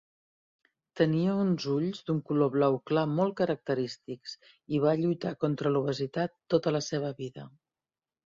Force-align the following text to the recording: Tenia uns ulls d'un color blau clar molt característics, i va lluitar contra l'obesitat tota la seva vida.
Tenia 1.01 1.33
uns 1.41 1.67
ulls 1.73 1.99
d'un 2.07 2.21
color 2.31 2.49
blau 2.55 2.77
clar 2.91 3.03
molt 3.17 3.35
característics, 3.43 4.33
i 4.77 4.81
va 4.87 4.95
lluitar 5.03 5.35
contra 5.45 5.75
l'obesitat 5.77 6.35
tota 6.57 6.75
la 6.79 6.83
seva 6.89 7.15
vida. 7.23 7.47